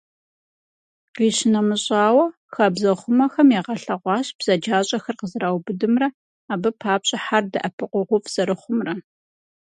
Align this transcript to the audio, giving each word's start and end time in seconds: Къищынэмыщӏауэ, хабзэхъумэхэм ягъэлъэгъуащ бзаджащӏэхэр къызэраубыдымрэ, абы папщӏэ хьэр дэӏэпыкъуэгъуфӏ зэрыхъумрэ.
Къищынэмыщӏауэ, 1.15 2.25
хабзэхъумэхэм 2.53 3.47
ягъэлъэгъуащ 3.59 4.27
бзаджащӏэхэр 4.37 5.15
къызэраубыдымрэ, 5.19 6.07
абы 6.53 6.69
папщӏэ 6.79 7.17
хьэр 7.23 7.43
дэӏэпыкъуэгъуфӏ 7.51 8.27
зэрыхъумрэ. 8.33 8.93